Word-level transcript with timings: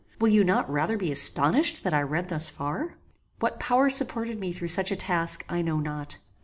Will 0.19 0.29
you 0.29 0.43
not 0.43 0.67
rather 0.67 0.97
be 0.97 1.11
astonished 1.11 1.83
that 1.83 1.93
I 1.93 2.01
read 2.01 2.29
thus 2.29 2.49
far? 2.49 2.95
What 3.39 3.59
power 3.59 3.87
supported 3.87 4.39
me 4.39 4.51
through 4.51 4.69
such 4.69 4.89
a 4.89 4.95
task 4.95 5.45
I 5.47 5.61
know 5.61 5.79
not. 5.79 6.17